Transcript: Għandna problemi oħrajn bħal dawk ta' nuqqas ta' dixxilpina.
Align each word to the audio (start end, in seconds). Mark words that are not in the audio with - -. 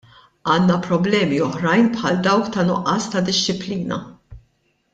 Għandna 0.53 0.77
problemi 0.85 1.37
oħrajn 1.47 1.91
bħal 1.97 2.17
dawk 2.29 2.49
ta' 2.57 2.65
nuqqas 2.71 3.07
ta' 3.13 3.23
dixxilpina. 3.29 4.01